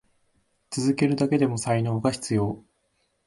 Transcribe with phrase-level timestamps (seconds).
[0.71, 2.63] 続けるだけでも才能が必要。